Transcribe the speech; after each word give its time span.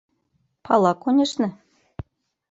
—Пала, 0.65 0.93
конешне. 1.03 1.49